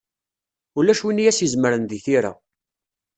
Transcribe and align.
Ulac 0.79 1.01
win 1.05 1.21
i 1.23 1.25
as-izemren 1.31 1.83
deg 1.85 2.01
tira. 2.05 2.31